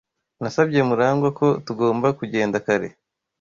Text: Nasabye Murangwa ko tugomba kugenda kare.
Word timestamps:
Nasabye 0.41 0.79
Murangwa 0.87 1.29
ko 1.39 1.47
tugomba 1.65 2.07
kugenda 2.19 2.57
kare. 2.65 2.87